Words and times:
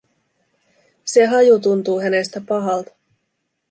Se 1.05 1.25
haju 1.27 1.59
tuntuu 1.59 1.99
hänestä 1.99 2.41
pahalta. 2.47 2.91